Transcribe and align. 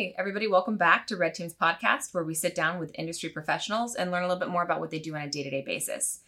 Hey, 0.00 0.14
everybody, 0.16 0.46
welcome 0.46 0.78
back 0.78 1.06
to 1.08 1.16
Red 1.18 1.34
Team's 1.34 1.52
podcast, 1.52 2.14
where 2.14 2.24
we 2.24 2.32
sit 2.32 2.54
down 2.54 2.80
with 2.80 2.90
industry 2.94 3.28
professionals 3.28 3.94
and 3.94 4.10
learn 4.10 4.22
a 4.22 4.28
little 4.28 4.40
bit 4.40 4.48
more 4.48 4.62
about 4.62 4.80
what 4.80 4.90
they 4.90 4.98
do 4.98 5.14
on 5.14 5.20
a 5.20 5.28
day 5.28 5.42
to 5.42 5.50
day 5.50 5.60
basis. 5.60 6.20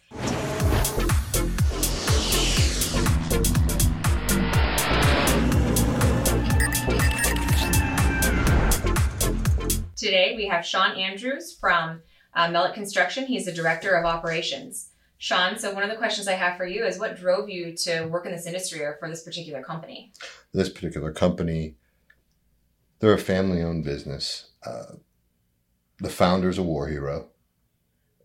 Today, 9.95 10.35
we 10.37 10.45
have 10.45 10.63
Shawn 10.63 10.95
Andrews 10.95 11.57
from 11.59 12.03
uh, 12.35 12.49
Mellick 12.49 12.75
Construction. 12.75 13.25
He's 13.25 13.45
the 13.45 13.51
director 13.51 13.95
of 13.95 14.05
operations. 14.05 14.89
Shawn, 15.17 15.57
so 15.57 15.73
one 15.73 15.81
of 15.81 15.89
the 15.89 15.95
questions 15.95 16.27
I 16.27 16.33
have 16.33 16.57
for 16.57 16.67
you 16.67 16.85
is 16.85 16.99
what 16.99 17.15
drove 17.15 17.49
you 17.49 17.75
to 17.77 18.05
work 18.05 18.27
in 18.27 18.33
this 18.33 18.45
industry 18.45 18.81
or 18.81 18.97
for 18.99 19.09
this 19.09 19.23
particular 19.23 19.63
company? 19.63 20.11
This 20.53 20.69
particular 20.69 21.11
company 21.11 21.73
they're 23.03 23.13
a 23.13 23.19
family 23.19 23.61
owned 23.61 23.83
business. 23.83 24.51
Uh, 24.65 24.93
the 25.99 26.09
founder's 26.09 26.57
a 26.57 26.63
war 26.63 26.87
hero. 26.87 27.27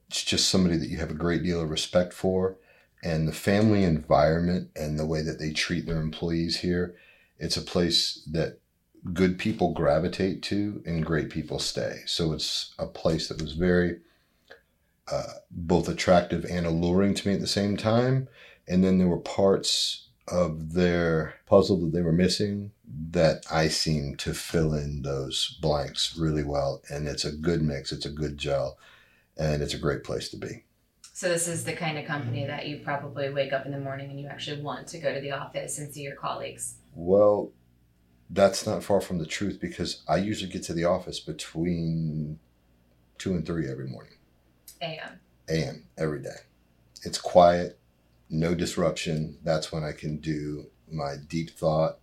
It's 0.07 0.23
just 0.23 0.49
somebody 0.49 0.77
that 0.77 0.89
you 0.89 0.99
have 0.99 1.11
a 1.11 1.15
great 1.15 1.43
deal 1.43 1.61
of 1.61 1.69
respect 1.69 2.13
for. 2.13 2.59
And 3.03 3.27
the 3.27 3.33
family 3.33 3.83
environment 3.83 4.71
and 4.77 4.97
the 4.97 5.05
way 5.05 5.23
that 5.23 5.41
they 5.41 5.51
treat 5.51 5.87
their 5.87 6.01
employees 6.01 6.59
here, 6.59 6.95
it's 7.41 7.57
a 7.57 7.63
place 7.63 8.23
that 8.31 8.61
good 9.13 9.37
people 9.37 9.75
gravitate 9.75 10.45
to 10.45 10.81
and 10.87 11.05
great 11.05 11.29
people 11.29 11.59
stay. 11.59 12.03
So 12.07 12.33
it's 12.33 12.73
a 12.79 12.87
place 12.87 13.27
that 13.29 13.43
was 13.43 13.55
very 13.55 13.99
uh, 15.11 15.41
both 15.51 15.89
attractive 15.89 16.45
and 16.45 16.67
alluring 16.67 17.15
to 17.15 17.27
me 17.27 17.35
at 17.35 17.41
the 17.41 17.49
same 17.49 17.77
time. 17.77 18.29
And 18.69 18.85
then 18.85 18.99
there 18.99 19.09
were 19.09 19.19
parts 19.19 20.07
of 20.29 20.75
their 20.75 21.35
puzzle 21.47 21.81
that 21.81 21.93
they 21.93 22.03
were 22.03 22.13
missing 22.13 22.71
that 23.11 23.45
I 23.51 23.69
seem 23.69 24.17
to 24.17 24.35
fill 24.35 24.75
in 24.75 25.03
those 25.03 25.59
blanks 25.61 26.17
really 26.19 26.45
well. 26.45 26.83
And 26.91 27.07
it's 27.07 27.25
a 27.25 27.33
good 27.33 27.63
mix, 27.63 27.93
it's 27.93 28.07
a 28.07 28.11
good 28.11 28.39
gel, 28.39 28.79
and 29.37 29.63
it's 29.63 29.75
a 29.75 29.79
great 29.79 30.05
place 30.05 30.29
to 30.31 30.37
be. 30.37 30.65
So, 31.13 31.29
this 31.29 31.49
is 31.49 31.65
the 31.65 31.73
kind 31.73 31.99
of 31.99 32.05
company 32.05 32.47
that 32.47 32.69
you 32.69 32.79
probably 32.79 33.29
wake 33.31 33.53
up 33.53 33.67
in 33.67 33.73
the 33.73 33.81
morning 33.81 34.11
and 34.11 34.21
you 34.21 34.29
actually 34.29 34.63
want 34.63 34.87
to 34.89 34.99
go 34.99 35.13
to 35.13 35.21
the 35.21 35.33
office 35.33 35.79
and 35.79 35.93
see 35.93 36.03
your 36.03 36.15
colleagues. 36.15 36.77
Well, 36.95 37.51
that's 38.31 38.67
not 38.67 38.85
far 38.85 39.01
from 39.01 39.19
the 39.19 39.27
truth 39.27 39.59
because 39.61 40.03
I 40.09 40.19
usually 40.19 40.53
get 40.53 40.63
to 40.65 40.75
the 40.75 40.85
office 40.85 41.19
between 41.19 42.39
two 43.19 43.35
and 43.35 43.45
three 43.45 43.69
every 43.69 43.89
morning. 43.89 44.15
AM. 44.81 45.21
AM 45.49 45.89
every 45.97 46.23
day. 46.23 46.37
It's 47.03 47.19
quiet, 47.19 47.79
no 48.31 48.55
disruption. 48.55 49.39
That's 49.43 49.73
when 49.73 49.83
I 49.83 49.93
can 49.93 50.19
do 50.19 50.67
my 50.91 51.17
deep 51.29 51.51
thought, 51.51 51.99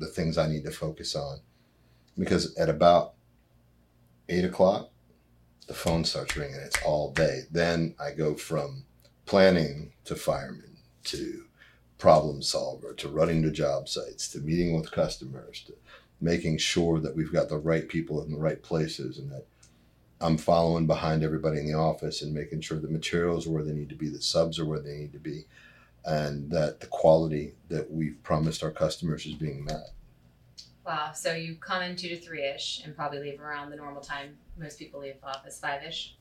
the 0.00 0.08
things 0.08 0.36
I 0.36 0.48
need 0.48 0.64
to 0.64 0.72
focus 0.72 1.14
on. 1.14 1.40
Because 2.18 2.56
at 2.56 2.68
about 2.68 3.14
eight 4.28 4.44
o'clock, 4.44 4.90
the 5.68 5.74
phone 5.74 6.04
starts 6.04 6.36
ringing. 6.36 6.56
It's 6.56 6.82
all 6.84 7.12
day. 7.12 7.42
Then 7.50 7.94
I 8.00 8.10
go 8.10 8.34
from 8.34 8.84
planning 9.26 9.92
to 10.04 10.16
fireman 10.16 10.78
to 11.04 11.44
problem 11.98 12.42
solver 12.42 12.94
to 12.94 13.08
running 13.08 13.42
to 13.42 13.50
job 13.50 13.88
sites 13.88 14.28
to 14.28 14.40
meeting 14.40 14.74
with 14.74 14.90
customers 14.90 15.62
to 15.66 15.74
making 16.20 16.58
sure 16.58 16.98
that 16.98 17.14
we've 17.14 17.32
got 17.32 17.48
the 17.48 17.58
right 17.58 17.88
people 17.88 18.22
in 18.24 18.32
the 18.32 18.38
right 18.38 18.62
places 18.62 19.18
and 19.18 19.30
that 19.30 19.46
I'm 20.20 20.36
following 20.36 20.86
behind 20.86 21.22
everybody 21.22 21.60
in 21.60 21.66
the 21.66 21.78
office 21.78 22.22
and 22.22 22.34
making 22.34 22.60
sure 22.60 22.78
the 22.78 22.88
materials 22.88 23.46
are 23.46 23.50
where 23.50 23.62
they 23.62 23.72
need 23.72 23.88
to 23.90 23.94
be, 23.94 24.08
the 24.08 24.20
subs 24.20 24.58
are 24.58 24.66
where 24.66 24.80
they 24.80 24.96
need 24.96 25.12
to 25.12 25.18
be, 25.18 25.46
and 26.04 26.50
that 26.50 26.80
the 26.80 26.86
quality 26.86 27.54
that 27.68 27.90
we've 27.90 28.22
promised 28.22 28.62
our 28.62 28.70
customers 28.70 29.26
is 29.26 29.34
being 29.34 29.64
met. 29.64 29.90
Wow. 30.86 31.12
So 31.12 31.34
you 31.34 31.56
come 31.56 31.82
in 31.82 31.96
two 31.96 32.08
to 32.08 32.18
three 32.18 32.44
ish 32.44 32.82
and 32.84 32.96
probably 32.96 33.20
leave 33.20 33.40
around 33.40 33.70
the 33.70 33.76
normal 33.76 34.00
time 34.00 34.36
most 34.58 34.78
people 34.78 35.00
leave 35.00 35.14
office 35.22 35.58
five 35.58 35.82
ish. 35.82 36.16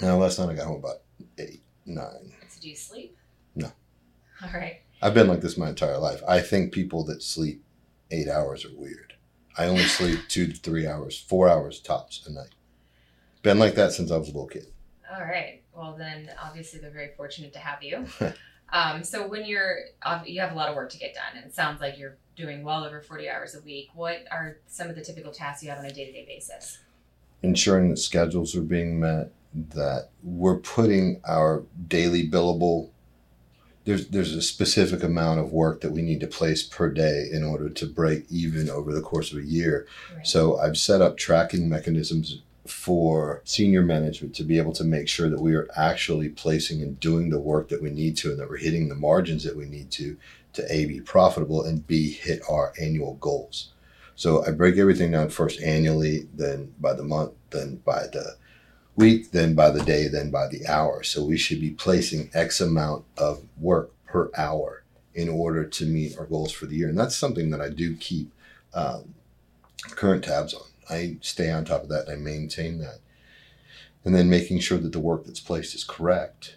Now, 0.00 0.16
last 0.16 0.38
night 0.38 0.50
I 0.50 0.54
got 0.54 0.66
home 0.66 0.78
about 0.78 1.02
eight, 1.38 1.62
nine. 1.86 2.32
So 2.48 2.60
do 2.60 2.68
you 2.68 2.76
sleep? 2.76 3.16
No. 3.54 3.70
All 4.42 4.50
right. 4.52 4.80
I've 5.02 5.14
been 5.14 5.28
like 5.28 5.40
this 5.40 5.56
my 5.56 5.68
entire 5.68 5.98
life. 5.98 6.22
I 6.28 6.40
think 6.40 6.72
people 6.72 7.04
that 7.04 7.22
sleep 7.22 7.62
eight 8.10 8.28
hours 8.28 8.64
are 8.64 8.74
weird. 8.74 9.14
I 9.58 9.66
only 9.66 9.82
sleep 9.84 10.20
two 10.28 10.46
to 10.46 10.56
three 10.58 10.86
hours, 10.86 11.18
four 11.18 11.48
hours 11.48 11.80
tops 11.80 12.26
a 12.26 12.32
night. 12.32 12.54
Been 13.42 13.58
like 13.58 13.74
that 13.74 13.92
since 13.92 14.10
I 14.10 14.16
was 14.16 14.28
a 14.28 14.32
little 14.32 14.48
kid. 14.48 14.66
All 15.12 15.22
right. 15.22 15.62
Well, 15.74 15.94
then 15.96 16.30
obviously 16.42 16.80
they're 16.80 16.90
very 16.90 17.10
fortunate 17.16 17.52
to 17.52 17.58
have 17.58 17.82
you. 17.82 18.06
Um, 18.72 19.04
so 19.04 19.26
when 19.26 19.44
you're 19.44 19.78
you 20.24 20.40
have 20.40 20.52
a 20.52 20.54
lot 20.54 20.68
of 20.68 20.76
work 20.76 20.90
to 20.90 20.98
get 20.98 21.14
done, 21.14 21.36
and 21.36 21.44
it 21.44 21.54
sounds 21.54 21.80
like 21.80 21.98
you're 21.98 22.16
doing 22.36 22.62
well 22.62 22.84
over 22.84 23.00
40 23.00 23.28
hours 23.28 23.54
a 23.54 23.60
week. 23.62 23.88
What 23.94 24.24
are 24.30 24.58
some 24.66 24.90
of 24.90 24.96
the 24.96 25.02
typical 25.02 25.32
tasks 25.32 25.62
you 25.62 25.70
have 25.70 25.78
on 25.78 25.86
a 25.86 25.92
day 25.92 26.04
to 26.06 26.12
day 26.12 26.24
basis? 26.26 26.78
Ensuring 27.42 27.90
that 27.90 27.98
schedules 27.98 28.54
are 28.56 28.62
being 28.62 29.00
met, 29.00 29.30
that 29.54 30.10
we're 30.22 30.58
putting 30.58 31.20
our 31.26 31.64
daily 31.88 32.28
billable. 32.28 32.90
There's 33.84 34.08
there's 34.08 34.34
a 34.34 34.42
specific 34.42 35.02
amount 35.02 35.40
of 35.40 35.52
work 35.52 35.80
that 35.82 35.92
we 35.92 36.02
need 36.02 36.20
to 36.20 36.26
place 36.26 36.62
per 36.64 36.90
day 36.90 37.28
in 37.30 37.44
order 37.44 37.68
to 37.68 37.86
break 37.86 38.24
even 38.30 38.68
over 38.68 38.92
the 38.92 39.00
course 39.00 39.32
of 39.32 39.38
a 39.38 39.44
year. 39.44 39.86
Right. 40.14 40.26
So 40.26 40.58
I've 40.58 40.76
set 40.76 41.00
up 41.00 41.16
tracking 41.16 41.68
mechanisms 41.68 42.42
for 42.68 43.42
senior 43.44 43.82
management 43.82 44.34
to 44.34 44.44
be 44.44 44.58
able 44.58 44.72
to 44.72 44.84
make 44.84 45.08
sure 45.08 45.28
that 45.28 45.40
we 45.40 45.54
are 45.54 45.68
actually 45.76 46.28
placing 46.28 46.82
and 46.82 46.98
doing 47.00 47.30
the 47.30 47.38
work 47.38 47.68
that 47.68 47.82
we 47.82 47.90
need 47.90 48.16
to 48.18 48.30
and 48.30 48.38
that 48.38 48.48
we're 48.48 48.56
hitting 48.56 48.88
the 48.88 48.94
margins 48.94 49.44
that 49.44 49.56
we 49.56 49.66
need 49.66 49.90
to 49.92 50.16
to 50.54 50.74
A, 50.74 50.86
be 50.86 51.00
profitable 51.00 51.64
and 51.64 51.86
B, 51.86 52.10
hit 52.10 52.40
our 52.48 52.72
annual 52.80 53.14
goals. 53.14 53.72
So 54.14 54.44
I 54.46 54.50
break 54.50 54.78
everything 54.78 55.10
down 55.10 55.28
first 55.28 55.60
annually, 55.60 56.26
then 56.34 56.74
by 56.80 56.94
the 56.94 57.04
month, 57.04 57.32
then 57.50 57.76
by 57.84 58.06
the 58.06 58.36
week, 58.96 59.30
then 59.30 59.54
by 59.54 59.70
the 59.70 59.82
day, 59.82 60.08
then 60.08 60.30
by 60.30 60.48
the 60.48 60.66
hour. 60.66 61.02
So 61.02 61.22
we 61.22 61.36
should 61.36 61.60
be 61.60 61.70
placing 61.70 62.30
X 62.32 62.60
amount 62.60 63.04
of 63.18 63.44
work 63.58 63.92
per 64.06 64.30
hour 64.36 64.84
in 65.14 65.28
order 65.28 65.64
to 65.64 65.86
meet 65.86 66.18
our 66.18 66.24
goals 66.24 66.52
for 66.52 66.66
the 66.66 66.76
year. 66.76 66.88
And 66.88 66.98
that's 66.98 67.16
something 67.16 67.50
that 67.50 67.60
I 67.60 67.68
do 67.68 67.94
keep 67.96 68.32
um, 68.72 69.14
current 69.90 70.24
tabs 70.24 70.54
on. 70.54 70.62
I 70.88 71.18
stay 71.20 71.50
on 71.50 71.64
top 71.64 71.82
of 71.82 71.88
that 71.88 72.08
and 72.08 72.12
I 72.12 72.16
maintain 72.16 72.78
that. 72.78 72.98
And 74.04 74.14
then 74.14 74.30
making 74.30 74.60
sure 74.60 74.78
that 74.78 74.92
the 74.92 75.00
work 75.00 75.24
that's 75.24 75.40
placed 75.40 75.74
is 75.74 75.84
correct. 75.84 76.56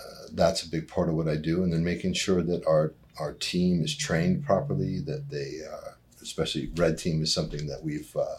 Uh, 0.00 0.28
that's 0.32 0.62
a 0.62 0.68
big 0.68 0.88
part 0.88 1.08
of 1.08 1.14
what 1.14 1.28
I 1.28 1.36
do. 1.36 1.62
And 1.62 1.72
then 1.72 1.84
making 1.84 2.14
sure 2.14 2.42
that 2.42 2.66
our, 2.66 2.94
our 3.18 3.34
team 3.34 3.82
is 3.82 3.94
trained 3.94 4.44
properly, 4.44 4.98
that 5.00 5.28
they, 5.28 5.58
uh, 5.70 5.92
especially 6.22 6.70
red 6.76 6.96
team 6.96 7.22
is 7.22 7.32
something 7.32 7.66
that 7.66 7.84
we've, 7.84 8.16
uh, 8.16 8.36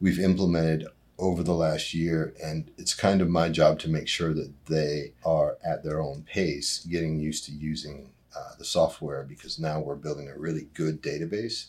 we've 0.00 0.18
implemented 0.18 0.86
over 1.18 1.42
the 1.42 1.52
last 1.54 1.92
year. 1.92 2.32
And 2.42 2.70
it's 2.78 2.94
kind 2.94 3.20
of 3.20 3.28
my 3.28 3.50
job 3.50 3.78
to 3.80 3.90
make 3.90 4.08
sure 4.08 4.32
that 4.32 4.52
they 4.66 5.12
are 5.24 5.58
at 5.62 5.84
their 5.84 6.00
own 6.00 6.22
pace, 6.22 6.86
getting 6.86 7.18
used 7.20 7.44
to 7.46 7.52
using 7.52 8.12
uh, 8.34 8.54
the 8.58 8.64
software 8.64 9.24
because 9.24 9.58
now 9.58 9.80
we're 9.80 9.94
building 9.94 10.28
a 10.28 10.38
really 10.38 10.68
good 10.72 11.02
database 11.02 11.66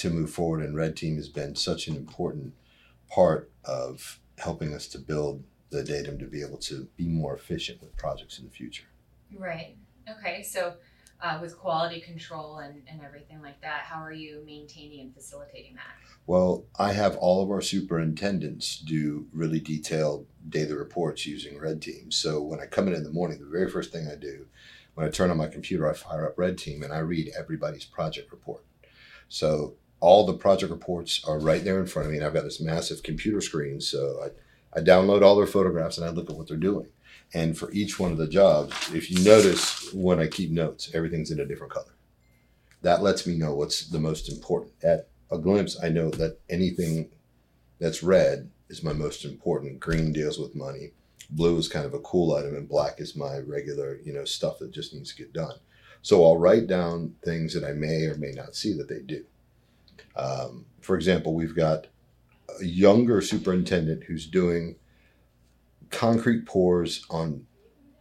to 0.00 0.10
move 0.10 0.30
forward. 0.30 0.62
And 0.62 0.76
Red 0.76 0.96
Team 0.96 1.16
has 1.16 1.28
been 1.28 1.54
such 1.54 1.88
an 1.88 1.96
important 1.96 2.54
part 3.08 3.50
of 3.64 4.20
helping 4.38 4.74
us 4.74 4.86
to 4.88 4.98
build 4.98 5.44
the 5.70 5.84
datum 5.84 6.18
to 6.18 6.26
be 6.26 6.42
able 6.42 6.58
to 6.58 6.88
be 6.96 7.06
more 7.06 7.34
efficient 7.34 7.80
with 7.80 7.96
projects 7.96 8.38
in 8.38 8.44
the 8.44 8.50
future. 8.50 8.86
Right. 9.36 9.76
Okay. 10.08 10.42
So, 10.42 10.74
uh, 11.22 11.38
with 11.40 11.58
quality 11.58 12.00
control 12.00 12.58
and, 12.58 12.82
and 12.90 13.02
everything 13.02 13.42
like 13.42 13.60
that, 13.60 13.82
how 13.82 14.02
are 14.02 14.12
you 14.12 14.42
maintaining 14.46 15.00
and 15.00 15.14
facilitating 15.14 15.74
that? 15.74 15.94
Well, 16.26 16.64
I 16.78 16.92
have 16.92 17.16
all 17.16 17.42
of 17.42 17.50
our 17.50 17.60
superintendents 17.60 18.78
do 18.78 19.26
really 19.32 19.60
detailed 19.60 20.26
daily 20.48 20.72
reports 20.72 21.26
using 21.26 21.58
Red 21.58 21.82
Team. 21.82 22.10
So 22.10 22.40
when 22.40 22.58
I 22.58 22.64
come 22.64 22.88
in 22.88 22.94
in 22.94 23.04
the 23.04 23.10
morning, 23.10 23.38
the 23.38 23.44
very 23.44 23.70
first 23.70 23.92
thing 23.92 24.08
I 24.10 24.16
do, 24.16 24.46
when 24.94 25.06
I 25.06 25.10
turn 25.10 25.30
on 25.30 25.36
my 25.36 25.48
computer, 25.48 25.88
I 25.88 25.92
fire 25.92 26.26
up 26.26 26.38
Red 26.38 26.56
Team 26.56 26.82
and 26.82 26.92
I 26.92 26.98
read 26.98 27.32
everybody's 27.38 27.84
project 27.84 28.32
report. 28.32 28.64
So 29.28 29.74
all 30.00 30.24
the 30.24 30.32
project 30.34 30.72
reports 30.72 31.22
are 31.26 31.38
right 31.38 31.62
there 31.62 31.78
in 31.78 31.86
front 31.86 32.06
of 32.06 32.12
me, 32.12 32.18
and 32.18 32.26
I've 32.26 32.34
got 32.34 32.44
this 32.44 32.60
massive 32.60 33.02
computer 33.02 33.40
screen. 33.40 33.80
So 33.80 34.20
I, 34.24 34.78
I 34.78 34.82
download 34.82 35.22
all 35.22 35.36
their 35.36 35.46
photographs 35.46 35.98
and 35.98 36.06
I 36.06 36.10
look 36.10 36.30
at 36.30 36.36
what 36.36 36.48
they're 36.48 36.56
doing. 36.56 36.88
And 37.32 37.56
for 37.56 37.70
each 37.72 38.00
one 38.00 38.10
of 38.10 38.18
the 38.18 38.26
jobs, 38.26 38.74
if 38.92 39.10
you 39.10 39.22
notice 39.22 39.92
when 39.92 40.18
I 40.18 40.26
keep 40.26 40.50
notes, 40.50 40.90
everything's 40.94 41.30
in 41.30 41.38
a 41.38 41.44
different 41.44 41.72
color. 41.72 41.94
That 42.82 43.02
lets 43.02 43.26
me 43.26 43.36
know 43.36 43.54
what's 43.54 43.86
the 43.86 44.00
most 44.00 44.32
important. 44.32 44.72
At 44.82 45.08
a 45.30 45.38
glimpse, 45.38 45.78
I 45.82 45.90
know 45.90 46.10
that 46.10 46.38
anything 46.48 47.10
that's 47.78 48.02
red 48.02 48.50
is 48.68 48.82
my 48.82 48.92
most 48.92 49.24
important. 49.24 49.80
Green 49.80 50.12
deals 50.12 50.38
with 50.38 50.56
money. 50.56 50.92
Blue 51.28 51.56
is 51.58 51.68
kind 51.68 51.86
of 51.86 51.94
a 51.94 52.00
cool 52.00 52.34
item, 52.34 52.56
and 52.56 52.68
black 52.68 53.00
is 53.00 53.14
my 53.14 53.38
regular, 53.38 54.00
you 54.02 54.12
know, 54.12 54.24
stuff 54.24 54.58
that 54.58 54.72
just 54.72 54.92
needs 54.92 55.14
to 55.14 55.22
get 55.22 55.32
done. 55.32 55.54
So 56.02 56.24
I'll 56.24 56.38
write 56.38 56.66
down 56.66 57.14
things 57.22 57.54
that 57.54 57.64
I 57.64 57.72
may 57.72 58.06
or 58.06 58.16
may 58.16 58.32
not 58.32 58.56
see 58.56 58.72
that 58.74 58.88
they 58.88 59.00
do. 59.00 59.24
Um, 60.16 60.66
for 60.80 60.96
example, 60.96 61.34
we've 61.34 61.56
got 61.56 61.86
a 62.60 62.64
younger 62.64 63.20
superintendent 63.20 64.04
who's 64.04 64.26
doing 64.26 64.76
concrete 65.90 66.46
pours 66.46 67.04
on 67.10 67.46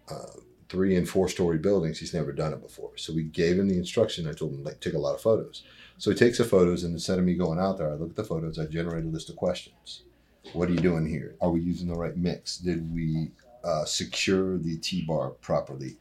uh, 0.09 0.39
three 0.69 0.95
and 0.95 1.09
four 1.09 1.27
story 1.27 1.57
buildings. 1.57 1.99
He's 1.99 2.13
never 2.13 2.31
done 2.31 2.53
it 2.53 2.61
before. 2.61 2.91
So 2.95 3.13
we 3.13 3.23
gave 3.23 3.57
him 3.57 3.67
the 3.67 3.77
instruction. 3.77 4.27
I 4.27 4.33
told 4.33 4.53
him, 4.53 4.63
like, 4.63 4.79
take 4.79 4.93
a 4.93 4.99
lot 4.99 5.15
of 5.15 5.21
photos. 5.21 5.63
So 5.97 6.11
he 6.11 6.17
takes 6.17 6.37
the 6.37 6.45
photos 6.45 6.83
and 6.83 6.93
instead 6.93 7.19
of 7.19 7.25
me 7.25 7.33
going 7.33 7.59
out 7.59 7.77
there, 7.77 7.89
I 7.89 7.95
look 7.95 8.11
at 8.11 8.15
the 8.15 8.23
photos, 8.23 8.57
I 8.57 8.65
generate 8.65 9.03
a 9.03 9.07
list 9.07 9.29
of 9.29 9.35
questions. 9.35 10.03
What 10.53 10.69
are 10.69 10.71
you 10.71 10.79
doing 10.79 11.05
here? 11.05 11.35
Are 11.41 11.49
we 11.49 11.59
using 11.59 11.87
the 11.87 11.95
right 11.95 12.15
mix? 12.15 12.57
Did 12.57 12.93
we 12.93 13.31
uh, 13.63 13.85
secure 13.85 14.57
the 14.57 14.77
T 14.77 15.03
bar 15.05 15.31
properly? 15.31 15.97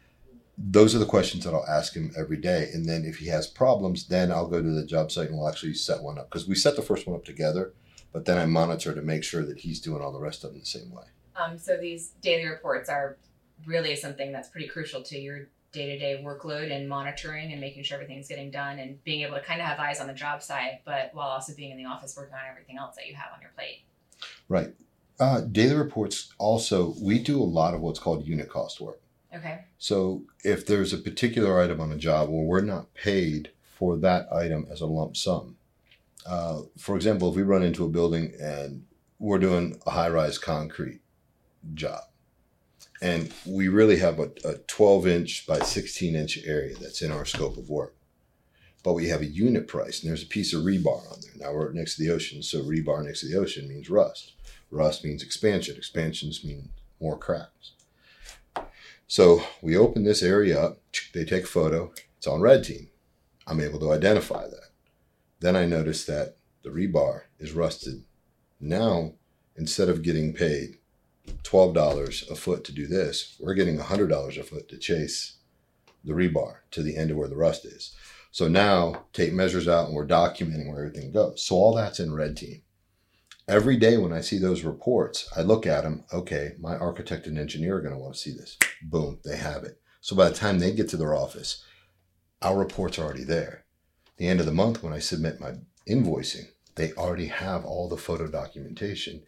Those 0.58 0.94
are 0.94 0.99
the 0.99 1.06
questions 1.06 1.44
that 1.44 1.55
I'll 1.55 1.66
ask 1.66 1.94
him 1.94 2.12
every 2.16 2.37
day. 2.37 2.70
And 2.75 2.84
then 2.84 3.05
if 3.05 3.19
he 3.19 3.26
has 3.28 3.46
problems, 3.46 4.08
then 4.08 4.32
I'll 4.32 4.49
go 4.49 4.60
to 4.60 4.70
the 4.70 4.84
job 4.84 5.12
site 5.12 5.28
and 5.28 5.38
we'll 5.38 5.49
actually 5.49 5.75
set 5.75 6.02
one 6.02 6.19
up. 6.19 6.28
Because 6.28 6.49
we 6.49 6.55
set 6.55 6.76
the 6.76 6.82
first 6.82 7.06
one 7.06 7.16
up 7.16 7.25
together, 7.25 7.72
but 8.12 8.25
then 8.25 8.38
I 8.38 8.46
monitor 8.46 8.94
to 8.94 9.02
make 9.02 9.22
sure 9.22 9.44
that 9.44 9.58
he's 9.58 9.81
doing 9.81 10.02
all 10.02 10.12
the 10.12 10.19
rest 10.19 10.44
of 10.44 10.50
them 10.50 10.60
the 10.60 10.66
same 10.66 10.93
way. 10.93 11.05
Um, 11.37 11.58
so 11.58 11.76
these 11.76 12.10
daily 12.20 12.46
reports 12.46 12.88
are 12.88 13.16
really 13.66 13.94
something 13.94 14.32
that's 14.32 14.49
pretty 14.49 14.69
crucial 14.69 15.02
to 15.02 15.19
your 15.19 15.49
day-to-day 15.70 16.22
workload 16.25 16.72
and 16.72 16.88
monitoring 16.88 17.52
and 17.52 17.60
making 17.60 17.82
sure 17.82 17.96
everything's 17.96 18.26
getting 18.26 18.50
done 18.50 18.78
and 18.78 19.02
being 19.05 19.20
able 19.20 19.34
to 19.34 19.43
kind 19.43 19.60
of 19.60 19.66
have 19.66 19.78
eyes 19.78 20.00
on 20.00 20.06
the 20.06 20.14
job 20.14 20.43
side 20.43 20.78
but 20.87 21.10
while 21.12 21.28
also 21.28 21.52
being 21.55 21.70
in 21.70 21.76
the 21.76 21.84
office 21.84 22.16
working 22.16 22.32
on 22.32 22.40
everything 22.50 22.78
else 22.78 22.96
that 22.96 23.06
you 23.06 23.14
have 23.14 23.26
on 23.34 23.40
your 23.43 23.50
plate 23.55 23.82
Right. 24.49 24.75
Uh, 25.20 25.40
daily 25.40 25.75
reports 25.75 26.32
also, 26.38 26.94
we 27.00 27.19
do 27.19 27.40
a 27.40 27.44
lot 27.44 27.75
of 27.75 27.81
what's 27.81 27.99
called 27.99 28.26
unit 28.26 28.49
cost 28.49 28.81
work. 28.81 29.00
Okay 29.34 29.64
So 29.78 30.22
if 30.44 30.66
there's 30.66 30.92
a 30.92 30.98
particular 30.98 31.60
item 31.60 31.80
on 31.80 31.92
a 31.92 31.96
job 31.96 32.28
where 32.28 32.44
we're 32.44 32.60
not 32.60 32.94
paid 32.94 33.50
for 33.76 33.96
that 33.98 34.32
item 34.32 34.66
as 34.70 34.80
a 34.80 34.86
lump 34.86 35.16
sum, 35.16 35.56
uh, 36.26 36.62
for 36.76 36.96
example, 36.96 37.30
if 37.30 37.36
we 37.36 37.42
run 37.42 37.62
into 37.62 37.84
a 37.84 37.88
building 37.88 38.34
and 38.40 38.84
we're 39.19 39.38
doing 39.38 39.80
a 39.86 39.90
high 39.90 40.08
rise 40.08 40.38
concrete 40.38 41.00
job, 41.75 42.02
and 43.00 43.32
we 43.46 43.69
really 43.69 43.98
have 43.98 44.19
a, 44.19 44.30
a 44.44 44.54
12 44.66 45.06
inch 45.06 45.46
by 45.46 45.58
16 45.60 46.16
inch 46.16 46.38
area 46.44 46.74
that's 46.76 47.02
in 47.02 47.12
our 47.12 47.24
scope 47.24 47.56
of 47.56 47.70
work. 47.70 47.94
But 48.84 48.94
we 48.94 49.08
have 49.08 49.20
a 49.20 49.26
unit 49.26 49.69
price, 49.69 50.00
and 50.00 50.08
there's 50.08 50.22
a 50.22 50.26
piece 50.26 50.52
of 50.52 50.62
rebar 50.62 51.10
on 51.12 51.20
there. 51.20 51.46
Now 51.46 51.52
we're 51.54 51.72
next 51.72 51.96
to 51.96 52.02
the 52.02 52.10
ocean, 52.10 52.42
so 52.42 52.62
rebar 52.62 53.04
next 53.04 53.20
to 53.20 53.28
the 53.28 53.36
ocean 53.36 53.69
means 53.69 53.90
rust. 53.90 54.34
Rust 54.70 55.04
means 55.04 55.22
expansion. 55.22 55.76
Expansions 55.76 56.44
mean 56.44 56.70
more 57.00 57.19
cracks. 57.19 57.72
So 59.10 59.43
we 59.62 59.75
open 59.75 60.05
this 60.05 60.22
area 60.22 60.60
up. 60.60 60.81
They 61.14 61.25
take 61.25 61.44
a 61.44 61.46
photo. 61.46 61.93
It's 62.19 62.26
on 62.26 62.43
red 62.43 62.62
team. 62.62 62.90
I'm 63.46 63.58
able 63.58 63.81
to 63.81 63.90
identify 63.90 64.46
that. 64.46 64.69
Then 65.40 65.56
I 65.56 65.64
notice 65.64 66.05
that 66.05 66.37
the 66.62 66.69
rebar 66.69 67.22
is 67.38 67.52
rusted. 67.52 68.05
Now, 68.60 69.14
instead 69.56 69.88
of 69.88 70.02
getting 70.02 70.34
paid 70.34 70.76
$12 71.43 72.31
a 72.31 72.34
foot 72.34 72.64
to 72.64 72.72
do 72.72 72.87
this, 72.87 73.34
we're 73.40 73.55
getting 73.55 73.78
$100 73.78 74.38
a 74.38 74.43
foot 74.43 74.69
to 74.69 74.76
chase 74.76 75.38
the 76.05 76.12
rebar 76.12 76.56
to 76.72 76.82
the 76.82 76.96
end 76.96 77.10
of 77.10 77.16
where 77.16 77.28
the 77.28 77.37
rust 77.37 77.64
is. 77.64 77.96
So 78.31 78.46
now 78.46 79.05
tape 79.14 79.32
measures 79.32 79.69
out 79.69 79.87
and 79.87 79.94
we're 79.94 80.06
documenting 80.06 80.69
where 80.69 80.84
everything 80.84 81.12
goes. 81.12 81.43
So 81.43 81.56
all 81.56 81.75
that's 81.75 81.99
in 81.99 82.12
red 82.12 82.37
team. 82.37 82.60
Every 83.48 83.78
day 83.78 83.96
when 83.96 84.12
I 84.12 84.20
see 84.20 84.36
those 84.36 84.62
reports, 84.62 85.26
I 85.34 85.40
look 85.40 85.66
at 85.66 85.82
them. 85.82 86.04
Okay, 86.12 86.52
my 86.60 86.76
architect 86.76 87.26
and 87.26 87.38
engineer 87.38 87.76
are 87.76 87.80
going 87.80 87.94
to 87.94 87.98
want 87.98 88.12
to 88.12 88.20
see 88.20 88.32
this. 88.32 88.58
Boom, 88.82 89.20
they 89.24 89.38
have 89.38 89.64
it. 89.64 89.80
So 90.02 90.14
by 90.14 90.28
the 90.28 90.34
time 90.34 90.58
they 90.58 90.70
get 90.70 90.90
to 90.90 90.98
their 90.98 91.14
office, 91.14 91.64
our 92.42 92.58
report's 92.58 92.98
are 92.98 93.04
already 93.04 93.24
there. 93.24 93.64
The 94.18 94.28
end 94.28 94.40
of 94.40 94.44
the 94.44 94.52
month, 94.52 94.82
when 94.82 94.92
I 94.92 94.98
submit 94.98 95.40
my 95.40 95.54
invoicing, 95.88 96.48
they 96.74 96.92
already 96.92 97.28
have 97.28 97.64
all 97.64 97.88
the 97.88 97.96
photo 97.96 98.26
documentation 98.26 99.22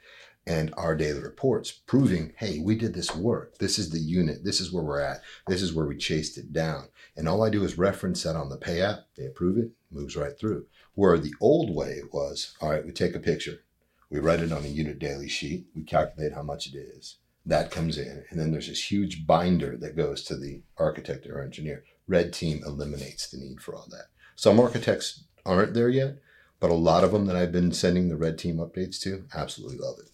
and 0.46 0.74
our 0.76 0.94
daily 0.94 1.22
reports 1.22 1.70
proving, 1.70 2.34
hey, 2.36 2.58
we 2.58 2.74
did 2.74 2.92
this 2.92 3.16
work. 3.16 3.56
This 3.56 3.78
is 3.78 3.88
the 3.88 4.00
unit. 4.00 4.44
This 4.44 4.60
is 4.60 4.70
where 4.70 4.84
we're 4.84 5.00
at. 5.00 5.22
This 5.46 5.62
is 5.62 5.72
where 5.72 5.86
we 5.86 5.96
chased 5.96 6.36
it 6.36 6.52
down. 6.52 6.88
And 7.16 7.26
all 7.26 7.42
I 7.42 7.48
do 7.48 7.64
is 7.64 7.78
reference 7.78 8.22
that 8.24 8.36
on 8.36 8.50
the 8.50 8.58
pay 8.58 8.82
app. 8.82 9.00
They 9.16 9.24
approve 9.24 9.56
it, 9.56 9.70
moves 9.90 10.14
right 10.14 10.38
through. 10.38 10.66
Where 10.94 11.16
the 11.16 11.34
old 11.40 11.74
way 11.74 12.02
was, 12.12 12.54
all 12.60 12.68
right, 12.70 12.84
we 12.84 12.92
take 12.92 13.14
a 13.14 13.20
picture, 13.20 13.64
we 14.10 14.18
write 14.18 14.40
it 14.40 14.52
on 14.52 14.64
a 14.64 14.68
unit 14.68 14.98
daily 14.98 15.28
sheet, 15.28 15.66
we 15.74 15.82
calculate 15.82 16.32
how 16.32 16.42
much 16.42 16.66
it 16.66 16.76
is. 16.76 17.16
That 17.46 17.70
comes 17.70 17.96
in, 17.96 18.24
and 18.30 18.38
then 18.38 18.50
there's 18.50 18.68
this 18.68 18.90
huge 18.90 19.26
binder 19.26 19.76
that 19.78 19.96
goes 19.96 20.22
to 20.24 20.36
the 20.36 20.62
architect 20.76 21.26
or 21.26 21.42
engineer. 21.42 21.84
Red 22.06 22.32
Team 22.32 22.62
eliminates 22.66 23.30
the 23.30 23.38
need 23.38 23.60
for 23.60 23.74
all 23.74 23.86
that. 23.90 24.06
Some 24.36 24.60
architects 24.60 25.24
aren't 25.46 25.74
there 25.74 25.88
yet, 25.88 26.16
but 26.58 26.70
a 26.70 26.74
lot 26.74 27.04
of 27.04 27.12
them 27.12 27.26
that 27.26 27.36
I've 27.36 27.52
been 27.52 27.72
sending 27.72 28.08
the 28.08 28.16
Red 28.16 28.38
Team 28.38 28.56
updates 28.56 29.00
to 29.02 29.24
absolutely 29.34 29.78
love 29.78 29.98
it. 29.98 30.10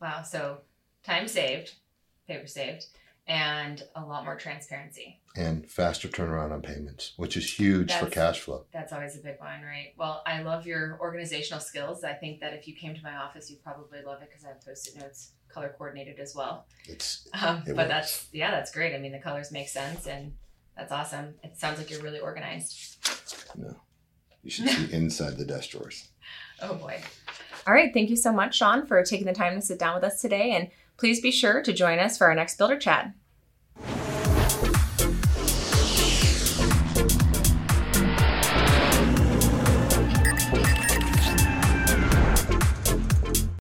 wow 0.00 0.22
so 0.22 0.58
time 1.02 1.26
saved 1.26 1.74
paper 2.28 2.46
saved 2.46 2.86
and 3.26 3.82
a 3.96 4.02
lot 4.04 4.24
more 4.24 4.36
transparency 4.36 5.18
And 5.36 5.68
faster 5.70 6.08
turnaround 6.08 6.52
on 6.52 6.60
payments, 6.62 7.12
which 7.16 7.36
is 7.36 7.58
huge 7.58 7.92
for 7.92 8.06
cash 8.06 8.40
flow. 8.40 8.66
That's 8.72 8.92
always 8.92 9.16
a 9.16 9.20
big 9.20 9.40
one, 9.40 9.62
right? 9.62 9.94
Well, 9.96 10.22
I 10.26 10.42
love 10.42 10.66
your 10.66 10.98
organizational 11.00 11.60
skills. 11.60 12.04
I 12.04 12.12
think 12.12 12.40
that 12.40 12.52
if 12.52 12.68
you 12.68 12.74
came 12.74 12.94
to 12.94 13.02
my 13.02 13.16
office, 13.16 13.50
you'd 13.50 13.62
probably 13.62 14.00
love 14.04 14.20
it 14.22 14.28
because 14.28 14.44
I 14.44 14.48
have 14.48 14.60
post-it 14.64 15.00
notes 15.00 15.32
color 15.48 15.74
coordinated 15.78 16.18
as 16.18 16.34
well. 16.34 16.66
It's 16.86 17.26
Um, 17.32 17.58
It 17.66 17.74
but 17.74 17.76
works. 17.76 17.88
that's 17.88 18.28
yeah, 18.32 18.50
that's 18.50 18.70
great. 18.72 18.94
I 18.94 18.98
mean, 18.98 19.12
the 19.12 19.18
colors 19.20 19.50
make 19.52 19.68
sense, 19.68 20.06
and 20.06 20.34
that's 20.76 20.92
awesome. 20.92 21.34
It 21.42 21.56
sounds 21.56 21.78
like 21.78 21.90
you're 21.90 22.02
really 22.02 22.20
organized. 22.20 22.98
no. 23.56 23.74
You 24.42 24.50
should 24.50 24.68
see 24.68 24.92
inside 24.92 25.38
the 25.38 25.46
desk 25.46 25.70
drawers. 25.70 26.08
Oh 26.60 26.74
boy. 26.74 27.00
All 27.66 27.74
right. 27.74 27.92
Thank 27.92 28.10
you 28.10 28.16
so 28.16 28.32
much, 28.32 28.56
Shawn, 28.56 28.86
for 28.86 29.02
taking 29.02 29.26
the 29.26 29.32
time 29.32 29.54
to 29.54 29.62
sit 29.62 29.78
down 29.78 29.94
with 29.94 30.04
us 30.04 30.20
today. 30.20 30.52
And 30.52 30.70
please 30.96 31.20
be 31.20 31.30
sure 31.30 31.62
to 31.62 31.72
join 31.72 31.98
us 31.98 32.18
for 32.18 32.26
our 32.26 32.34
next 32.34 32.58
Builder 32.58 32.78
Chat. 32.78 33.12